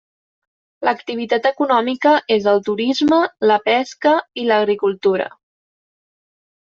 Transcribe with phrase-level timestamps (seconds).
[0.87, 3.19] L'activitat econòmica és el turisme,
[3.53, 5.33] la pesca i l'agricultura.